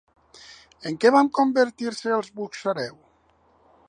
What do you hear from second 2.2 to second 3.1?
els Buxareu?